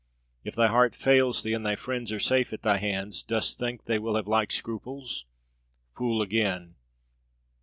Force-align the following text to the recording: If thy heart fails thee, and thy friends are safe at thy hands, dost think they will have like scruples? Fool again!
If 0.43 0.55
thy 0.55 0.65
heart 0.67 0.95
fails 0.95 1.43
thee, 1.43 1.53
and 1.53 1.63
thy 1.63 1.75
friends 1.75 2.11
are 2.11 2.19
safe 2.19 2.51
at 2.53 2.63
thy 2.63 2.77
hands, 2.79 3.21
dost 3.21 3.59
think 3.59 3.85
they 3.85 3.99
will 3.99 4.15
have 4.15 4.27
like 4.27 4.51
scruples? 4.51 5.25
Fool 5.95 6.23
again! 6.23 6.73